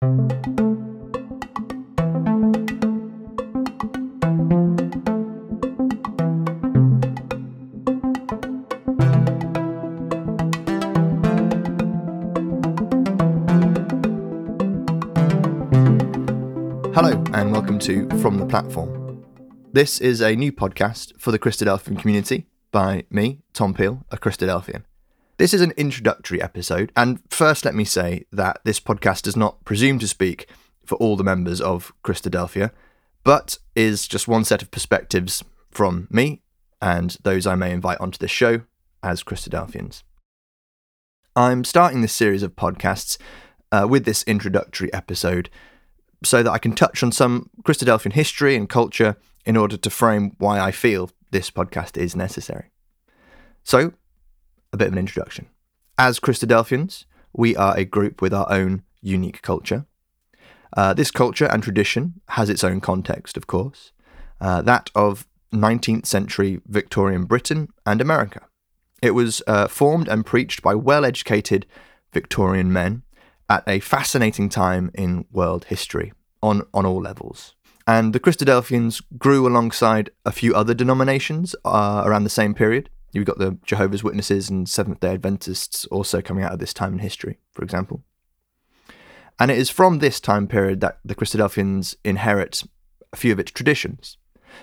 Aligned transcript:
Hello, 0.00 0.10
and 17.32 17.50
welcome 17.50 17.80
to 17.80 18.08
From 18.20 18.38
the 18.38 18.46
Platform. 18.48 19.24
This 19.72 20.00
is 20.00 20.20
a 20.20 20.36
new 20.36 20.52
podcast 20.52 21.18
for 21.18 21.32
the 21.32 21.40
Christadelphian 21.40 21.98
community 21.98 22.46
by 22.70 23.04
me, 23.10 23.40
Tom 23.52 23.74
Peel, 23.74 24.04
a 24.12 24.16
Christadelphian. 24.16 24.84
This 25.38 25.54
is 25.54 25.60
an 25.60 25.72
introductory 25.76 26.42
episode, 26.42 26.90
and 26.96 27.20
first 27.30 27.64
let 27.64 27.72
me 27.72 27.84
say 27.84 28.24
that 28.32 28.58
this 28.64 28.80
podcast 28.80 29.22
does 29.22 29.36
not 29.36 29.64
presume 29.64 30.00
to 30.00 30.08
speak 30.08 30.50
for 30.84 30.96
all 30.96 31.14
the 31.14 31.22
members 31.22 31.60
of 31.60 31.92
Christadelphia, 32.02 32.72
but 33.22 33.56
is 33.76 34.08
just 34.08 34.26
one 34.26 34.44
set 34.44 34.62
of 34.62 34.72
perspectives 34.72 35.44
from 35.70 36.08
me 36.10 36.42
and 36.82 37.16
those 37.22 37.46
I 37.46 37.54
may 37.54 37.70
invite 37.70 38.00
onto 38.00 38.18
this 38.18 38.32
show 38.32 38.62
as 39.00 39.22
Christadelphians. 39.22 40.02
I'm 41.36 41.62
starting 41.62 42.00
this 42.00 42.12
series 42.12 42.42
of 42.42 42.56
podcasts 42.56 43.16
uh, 43.70 43.86
with 43.88 44.06
this 44.06 44.24
introductory 44.24 44.92
episode 44.92 45.50
so 46.24 46.42
that 46.42 46.50
I 46.50 46.58
can 46.58 46.74
touch 46.74 47.00
on 47.04 47.12
some 47.12 47.48
Christadelphian 47.62 48.14
history 48.14 48.56
and 48.56 48.68
culture 48.68 49.16
in 49.46 49.56
order 49.56 49.76
to 49.76 49.88
frame 49.88 50.32
why 50.38 50.58
I 50.58 50.72
feel 50.72 51.12
this 51.30 51.48
podcast 51.48 51.96
is 51.96 52.16
necessary. 52.16 52.72
So, 53.62 53.92
a 54.72 54.76
bit 54.76 54.88
of 54.88 54.92
an 54.92 54.98
introduction. 54.98 55.48
As 55.96 56.20
Christadelphians, 56.20 57.04
we 57.32 57.56
are 57.56 57.76
a 57.76 57.84
group 57.84 58.22
with 58.22 58.32
our 58.32 58.50
own 58.50 58.82
unique 59.00 59.42
culture. 59.42 59.86
Uh, 60.76 60.92
this 60.92 61.10
culture 61.10 61.46
and 61.46 61.62
tradition 61.62 62.20
has 62.30 62.50
its 62.50 62.62
own 62.62 62.80
context, 62.80 63.36
of 63.36 63.46
course, 63.46 63.92
uh, 64.40 64.62
that 64.62 64.90
of 64.94 65.26
19th 65.52 66.06
century 66.06 66.60
Victorian 66.66 67.24
Britain 67.24 67.68
and 67.86 68.00
America. 68.00 68.42
It 69.00 69.12
was 69.12 69.42
uh, 69.46 69.68
formed 69.68 70.08
and 70.08 70.26
preached 70.26 70.62
by 70.62 70.74
well 70.74 71.04
educated 71.04 71.66
Victorian 72.12 72.72
men 72.72 73.02
at 73.48 73.64
a 73.66 73.80
fascinating 73.80 74.48
time 74.48 74.90
in 74.94 75.24
world 75.32 75.64
history 75.64 76.12
on, 76.42 76.62
on 76.74 76.84
all 76.84 77.00
levels. 77.00 77.54
And 77.86 78.12
the 78.12 78.20
Christadelphians 78.20 79.02
grew 79.16 79.46
alongside 79.46 80.10
a 80.26 80.32
few 80.32 80.54
other 80.54 80.74
denominations 80.74 81.56
uh, 81.64 82.02
around 82.04 82.24
the 82.24 82.30
same 82.30 82.52
period. 82.52 82.90
You've 83.12 83.24
got 83.24 83.38
the 83.38 83.58
Jehovah's 83.64 84.04
Witnesses 84.04 84.50
and 84.50 84.68
Seventh 84.68 85.00
day 85.00 85.14
Adventists 85.14 85.86
also 85.86 86.20
coming 86.20 86.44
out 86.44 86.52
of 86.52 86.58
this 86.58 86.74
time 86.74 86.94
in 86.94 86.98
history, 86.98 87.38
for 87.52 87.62
example. 87.62 88.02
And 89.38 89.50
it 89.50 89.58
is 89.58 89.70
from 89.70 89.98
this 89.98 90.20
time 90.20 90.46
period 90.46 90.80
that 90.80 90.98
the 91.04 91.14
Christadelphians 91.14 91.96
inherit 92.04 92.64
a 93.12 93.16
few 93.16 93.32
of 93.32 93.38
its 93.38 93.52
traditions. 93.52 94.18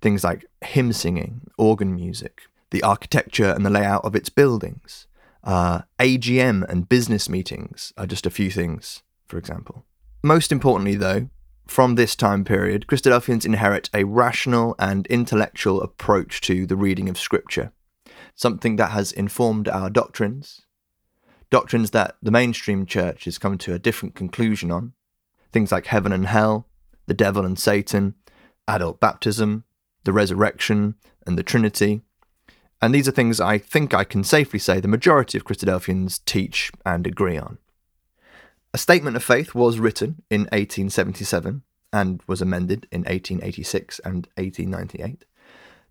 Things 0.00 0.24
like 0.24 0.46
hymn 0.64 0.92
singing, 0.92 1.42
organ 1.56 1.94
music, 1.94 2.42
the 2.70 2.82
architecture 2.82 3.50
and 3.50 3.64
the 3.64 3.70
layout 3.70 4.04
of 4.04 4.16
its 4.16 4.28
buildings, 4.28 5.06
uh, 5.44 5.82
AGM 6.00 6.68
and 6.68 6.88
business 6.88 7.28
meetings 7.28 7.92
are 7.96 8.06
just 8.06 8.26
a 8.26 8.30
few 8.30 8.50
things, 8.50 9.02
for 9.28 9.38
example. 9.38 9.84
Most 10.22 10.50
importantly, 10.50 10.96
though, 10.96 11.28
from 11.68 11.94
this 11.94 12.16
time 12.16 12.44
period, 12.44 12.86
Christadelphians 12.88 13.46
inherit 13.46 13.88
a 13.94 14.04
rational 14.04 14.74
and 14.78 15.06
intellectual 15.06 15.80
approach 15.82 16.40
to 16.42 16.66
the 16.66 16.76
reading 16.76 17.08
of 17.08 17.18
Scripture, 17.18 17.72
something 18.36 18.76
that 18.76 18.92
has 18.92 19.10
informed 19.10 19.68
our 19.68 19.90
doctrines, 19.90 20.62
doctrines 21.50 21.90
that 21.90 22.16
the 22.22 22.30
mainstream 22.30 22.86
church 22.86 23.24
has 23.24 23.38
come 23.38 23.58
to 23.58 23.74
a 23.74 23.78
different 23.78 24.14
conclusion 24.14 24.70
on, 24.70 24.92
things 25.52 25.72
like 25.72 25.86
heaven 25.86 26.12
and 26.12 26.26
hell, 26.26 26.68
the 27.06 27.14
devil 27.14 27.44
and 27.44 27.58
Satan, 27.58 28.14
adult 28.68 29.00
baptism, 29.00 29.64
the 30.04 30.12
resurrection, 30.12 30.94
and 31.26 31.36
the 31.36 31.42
Trinity, 31.42 32.02
and 32.80 32.94
these 32.94 33.08
are 33.08 33.12
things 33.12 33.40
I 33.40 33.58
think 33.58 33.94
I 33.94 34.04
can 34.04 34.22
safely 34.22 34.58
say 34.58 34.80
the 34.80 34.88
majority 34.88 35.38
of 35.38 35.44
Christadelphians 35.44 36.24
teach 36.24 36.70
and 36.84 37.06
agree 37.06 37.38
on. 37.38 37.58
A 38.74 38.78
statement 38.78 39.16
of 39.16 39.24
faith 39.24 39.54
was 39.54 39.78
written 39.78 40.22
in 40.30 40.42
1877 40.42 41.62
and 41.92 42.20
was 42.26 42.42
amended 42.42 42.86
in 42.92 43.00
1886 43.00 43.98
and 44.00 44.28
1898 44.34 45.24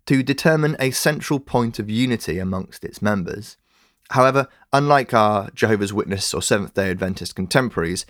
to 0.06 0.22
determine 0.22 0.76
a 0.78 0.90
central 0.90 1.40
point 1.40 1.78
of 1.78 1.90
unity 1.90 2.38
amongst 2.38 2.84
its 2.84 3.02
members. 3.02 3.56
However, 4.10 4.48
unlike 4.72 5.12
our 5.12 5.50
Jehovah's 5.50 5.92
Witness 5.92 6.32
or 6.32 6.40
Seventh 6.40 6.74
day 6.74 6.90
Adventist 6.90 7.34
contemporaries, 7.34 8.06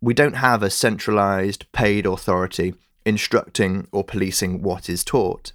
we 0.00 0.14
don't 0.14 0.36
have 0.36 0.62
a 0.62 0.70
centralized, 0.70 1.70
paid 1.72 2.06
authority 2.06 2.74
instructing 3.04 3.88
or 3.90 4.04
policing 4.04 4.62
what 4.62 4.88
is 4.88 5.02
taught. 5.02 5.52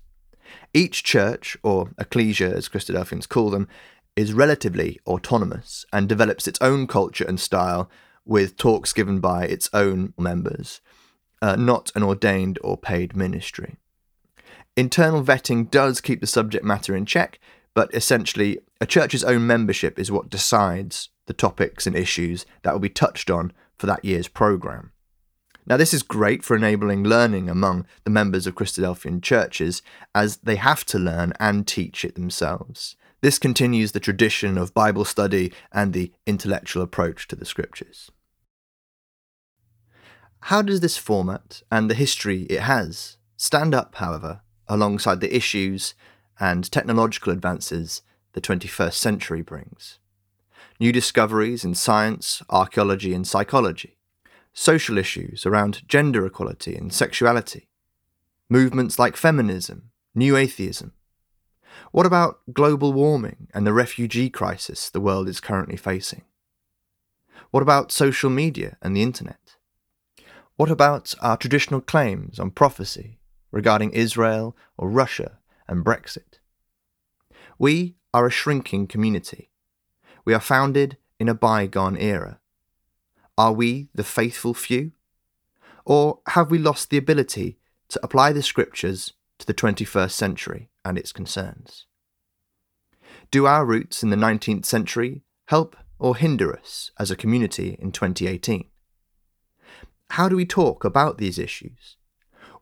Each 0.73 1.03
church, 1.03 1.55
or 1.61 1.91
ecclesia 1.99 2.51
as 2.51 2.67
Christadelphians 2.67 3.29
call 3.29 3.51
them, 3.51 3.67
is 4.15 4.33
relatively 4.33 4.99
autonomous 5.05 5.85
and 5.93 6.09
develops 6.09 6.47
its 6.47 6.59
own 6.61 6.87
culture 6.87 7.25
and 7.25 7.39
style 7.39 7.89
with 8.25 8.57
talks 8.57 8.93
given 8.93 9.19
by 9.19 9.45
its 9.45 9.69
own 9.73 10.13
members, 10.17 10.81
uh, 11.41 11.55
not 11.55 11.91
an 11.95 12.03
ordained 12.03 12.57
or 12.63 12.77
paid 12.77 13.15
ministry. 13.15 13.77
Internal 14.75 15.23
vetting 15.23 15.69
does 15.69 16.01
keep 16.01 16.19
the 16.19 16.27
subject 16.27 16.65
matter 16.65 16.95
in 16.95 17.05
check, 17.05 17.39
but 17.75 17.93
essentially, 17.93 18.59
a 18.81 18.85
church's 18.85 19.23
own 19.23 19.45
membership 19.45 19.99
is 19.99 20.11
what 20.11 20.29
decides 20.29 21.09
the 21.27 21.33
topics 21.33 21.85
and 21.85 21.95
issues 21.95 22.45
that 22.63 22.73
will 22.73 22.79
be 22.79 22.89
touched 22.89 23.29
on 23.29 23.53
for 23.77 23.85
that 23.85 24.03
year's 24.03 24.27
programme. 24.27 24.91
Now, 25.65 25.77
this 25.77 25.93
is 25.93 26.03
great 26.03 26.43
for 26.43 26.55
enabling 26.55 27.03
learning 27.03 27.49
among 27.49 27.85
the 28.03 28.09
members 28.09 28.45
of 28.45 28.55
Christadelphian 28.55 29.21
churches, 29.21 29.81
as 30.13 30.37
they 30.37 30.57
have 30.57 30.83
to 30.85 30.99
learn 30.99 31.33
and 31.39 31.65
teach 31.65 32.03
it 32.03 32.15
themselves. 32.15 32.95
This 33.21 33.39
continues 33.39 33.93
the 33.93 34.01
tradition 34.01 34.57
of 34.57 34.73
Bible 34.73 35.05
study 35.05 35.53
and 35.71 35.93
the 35.93 36.11
intellectual 36.27 36.83
approach 36.83 37.27
to 37.29 37.35
the 37.37 37.45
scriptures. 37.45 38.11
How 40.41 40.61
does 40.61 40.81
this 40.81 40.97
format 40.97 41.61
and 41.71 41.89
the 41.89 41.95
history 41.95 42.41
it 42.43 42.61
has 42.61 43.15
stand 43.37 43.73
up, 43.73 43.95
however, 43.95 44.41
alongside 44.73 45.21
the 45.21 45.35
issues 45.35 45.93
and 46.39 46.71
technological 46.71 47.31
advances 47.31 48.01
the 48.33 48.41
21st 48.41 48.93
century 48.93 49.41
brings? 49.41 49.99
New 50.79 50.91
discoveries 50.91 51.63
in 51.63 51.75
science, 51.75 52.41
archaeology, 52.49 53.13
and 53.13 53.27
psychology 53.27 53.97
social 54.53 54.97
issues 54.97 55.45
around 55.45 55.87
gender 55.87 56.25
equality 56.25 56.75
and 56.75 56.93
sexuality, 56.93 57.67
movements 58.49 58.99
like 58.99 59.17
feminism, 59.17 59.89
new 60.13 60.37
atheism. 60.37 60.93
What 61.91 62.05
about 62.05 62.39
global 62.53 62.93
warming 62.93 63.47
and 63.53 63.65
the 63.65 63.73
refugee 63.73 64.29
crisis 64.29 64.89
the 64.89 65.01
world 65.01 65.27
is 65.27 65.39
currently 65.39 65.77
facing? 65.77 66.23
What 67.49 67.63
about 67.63 67.91
social 67.91 68.29
media 68.29 68.77
and 68.81 68.95
the 68.95 69.01
internet? 69.01 69.57
What 70.55 70.69
about 70.69 71.15
our 71.19 71.35
traditional 71.35 71.81
claims 71.81 72.39
on 72.39 72.51
prophecy 72.51 73.17
regarding 73.53 73.91
Israel 73.91 74.57
or 74.77 74.89
Russia 74.89 75.37
and 75.69 75.85
Brexit? 75.85 76.39
We 77.57 77.95
are 78.13 78.25
a 78.25 78.31
shrinking 78.31 78.87
community. 78.87 79.51
We 80.25 80.33
are 80.33 80.41
founded 80.41 80.97
in 81.19 81.29
a 81.29 81.35
bygone 81.35 81.95
era. 81.95 82.39
Are 83.37 83.53
we 83.53 83.89
the 83.93 84.03
faithful 84.03 84.53
few? 84.53 84.91
Or 85.85 86.19
have 86.29 86.51
we 86.51 86.57
lost 86.57 86.89
the 86.89 86.97
ability 86.97 87.59
to 87.89 87.99
apply 88.03 88.33
the 88.33 88.43
scriptures 88.43 89.13
to 89.39 89.45
the 89.45 89.53
21st 89.53 90.11
century 90.11 90.69
and 90.83 90.97
its 90.97 91.11
concerns? 91.11 91.85
Do 93.31 93.45
our 93.45 93.65
roots 93.65 94.03
in 94.03 94.09
the 94.09 94.15
19th 94.15 94.65
century 94.65 95.23
help 95.47 95.75
or 95.99 96.15
hinder 96.15 96.57
us 96.57 96.91
as 96.99 97.11
a 97.11 97.15
community 97.15 97.77
in 97.79 97.91
2018? 97.91 98.65
How 100.11 100.27
do 100.27 100.35
we 100.35 100.45
talk 100.45 100.83
about 100.83 101.17
these 101.17 101.39
issues? 101.39 101.97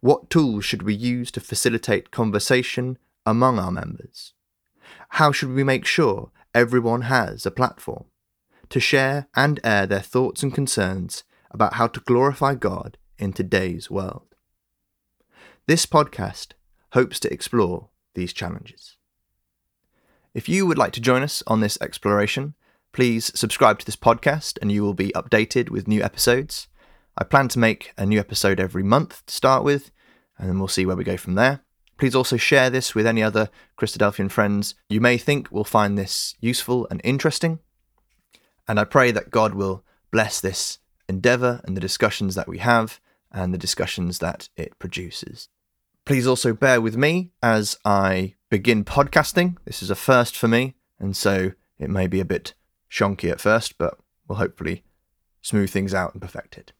What 0.01 0.30
tools 0.30 0.65
should 0.65 0.83
we 0.83 0.94
use 0.94 1.31
to 1.31 1.39
facilitate 1.39 2.12
conversation 2.12 2.98
among 3.25 3.57
our 3.57 3.71
members? 3.71 4.33
How 5.09 5.31
should 5.31 5.50
we 5.50 5.63
make 5.63 5.86
sure 5.86 6.31
everyone 6.53 7.03
has 7.03 7.45
a 7.45 7.51
platform? 7.51 8.06
to 8.71 8.80
share 8.80 9.27
and 9.36 9.59
air 9.63 9.86
their 9.86 10.00
thoughts 10.00 10.42
and 10.42 10.53
concerns 10.53 11.24
about 11.51 11.74
how 11.74 11.88
to 11.88 12.00
glorify 12.00 12.56
God 12.56 12.98
in 13.19 13.33
today's 13.33 13.92
world. 13.92 14.33
This 15.68 15.86
podcast 15.86 16.53
hopes 16.94 17.19
to 17.19 17.31
explore 17.31 17.89
these 18.15 18.33
challenges. 18.33 18.98
If 20.33 20.48
you 20.48 20.65
would 20.65 20.77
like 20.77 20.94
to 20.94 21.01
join 21.01 21.21
us 21.21 21.44
on 21.45 21.59
this 21.59 21.77
exploration, 21.81 22.56
please 22.94 23.31
subscribe 23.36 23.80
to 23.80 23.86
this 23.86 23.98
podcast 23.98 24.57
and 24.62 24.71
you 24.71 24.83
will 24.83 24.94
be 24.94 25.12
updated 25.12 25.69
with 25.69 25.88
new 25.88 26.01
episodes. 26.01 26.68
I 27.18 27.24
plan 27.24 27.48
to 27.50 27.60
make 27.60 27.94
a 27.98 28.06
new 28.06 28.19
episode 28.19 28.60
every 28.60 28.84
month 28.84 29.25
to 29.25 29.34
start 29.34 29.63
with, 29.63 29.92
and 30.38 30.50
then 30.50 30.60
we'll 30.60 30.68
see 30.68 30.86
where 30.86 30.96
we 30.96 31.04
go 31.04 31.18
from 31.18 31.36
there. 31.36 31.62
Please 31.98 32.16
also 32.16 32.38
share 32.38 32.69
this 32.69 32.96
with 32.96 33.06
any 33.06 33.22
other 33.22 33.50
Christadelphian 33.80 34.31
friends 34.31 34.75
you 34.90 35.00
may 35.00 35.18
think 35.18 35.52
will 35.52 35.63
find 35.63 35.98
this 35.98 36.36
useful 36.40 36.88
and 36.90 37.00
interesting 37.04 37.60
and 38.72 38.80
I 38.80 38.86
pray 38.86 39.12
that 39.12 39.31
God 39.31 39.54
will 39.54 39.84
bless 40.12 40.40
this 40.40 40.80
endeavour 41.10 41.62
and 41.66 41.75
the 41.75 41.81
discussions 41.81 42.36
that 42.36 42.48
we 42.48 42.60
have 42.60 43.02
and 43.30 43.54
the 43.54 43.58
discussions 43.58 44.19
that 44.19 44.50
it 44.56 44.80
produces. 44.80 45.50
Please 46.06 46.25
also 46.25 46.54
bear 46.54 46.80
with 46.80 46.98
me 46.98 47.31
as 47.44 47.78
I 47.86 48.36
begin 48.50 48.86
podcasting. 48.86 49.58
This 49.66 49.84
is 49.84 49.90
a 49.90 49.96
first 49.96 50.38
for 50.38 50.48
me, 50.48 50.75
and 51.00 51.18
so 51.18 51.52
it 51.80 51.90
may 51.90 52.08
be 52.08 52.19
a 52.19 52.25
bit 52.25 52.54
shonky 52.90 53.30
at 53.30 53.42
first, 53.42 53.78
but 53.78 53.98
we'll 54.28 54.38
hopefully 54.38 54.84
smooth 55.42 55.69
things 55.69 55.94
out 55.94 56.13
and 56.13 56.22
perfect 56.22 56.58
it. 56.58 56.72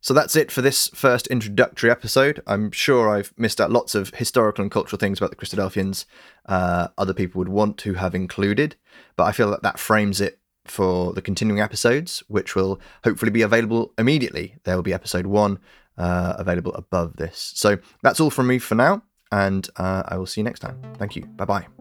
So 0.00 0.14
that's 0.14 0.34
it 0.34 0.50
for 0.50 0.62
this 0.62 0.88
first 0.88 1.26
introductory 1.26 1.90
episode. 1.90 2.42
I'm 2.46 2.70
sure 2.70 3.08
I've 3.08 3.34
missed 3.36 3.60
out 3.60 3.70
lots 3.70 3.94
of 3.94 4.14
historical 4.14 4.62
and 4.62 4.70
cultural 4.70 4.98
things 4.98 5.18
about 5.18 5.30
the 5.30 5.36
Christadelphians 5.36 6.06
uh, 6.46 6.88
other 6.96 7.12
people 7.12 7.38
would 7.38 7.48
want 7.48 7.76
to 7.78 7.94
have 7.94 8.14
included, 8.14 8.76
but 9.16 9.24
I 9.24 9.32
feel 9.32 9.50
that 9.50 9.62
that 9.62 9.78
frames 9.78 10.20
it 10.20 10.40
for 10.64 11.12
the 11.12 11.22
continuing 11.22 11.60
episodes, 11.60 12.22
which 12.28 12.54
will 12.54 12.80
hopefully 13.04 13.30
be 13.30 13.42
available 13.42 13.92
immediately. 13.98 14.56
There 14.64 14.76
will 14.76 14.82
be 14.82 14.94
episode 14.94 15.26
one 15.26 15.58
uh, 15.98 16.34
available 16.38 16.72
above 16.74 17.16
this. 17.16 17.52
So 17.54 17.78
that's 18.02 18.20
all 18.20 18.30
from 18.30 18.46
me 18.46 18.58
for 18.58 18.74
now, 18.74 19.02
and 19.30 19.68
uh, 19.76 20.02
I 20.06 20.16
will 20.16 20.26
see 20.26 20.40
you 20.40 20.44
next 20.44 20.60
time. 20.60 20.80
Thank 20.96 21.16
you. 21.16 21.26
Bye 21.26 21.44
bye. 21.44 21.79